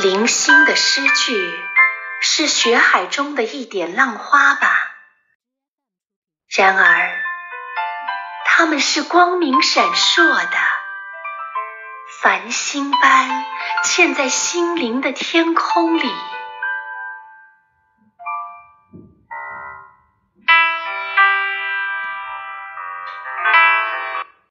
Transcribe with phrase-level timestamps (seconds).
[0.00, 1.60] 零星的诗句
[2.20, 4.94] 是雪海中的一点浪花吧？
[6.56, 7.20] 然而，
[8.44, 10.56] 它们是光明闪烁的，
[12.22, 13.44] 繁星般
[13.84, 16.14] 嵌在心灵的天空里。